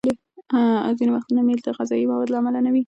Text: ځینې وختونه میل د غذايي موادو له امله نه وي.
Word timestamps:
ځینې 0.97 1.11
وختونه 1.13 1.41
میل 1.47 1.59
د 1.63 1.69
غذايي 1.77 2.05
موادو 2.11 2.31
له 2.33 2.37
امله 2.39 2.59
نه 2.65 2.69
وي. 2.73 2.79